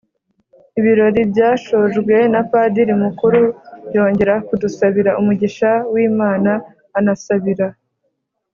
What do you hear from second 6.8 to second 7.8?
anasabira